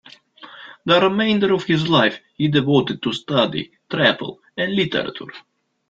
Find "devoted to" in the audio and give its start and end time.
2.47-3.13